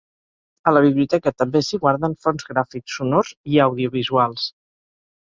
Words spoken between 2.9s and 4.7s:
sonors i audiovisuals.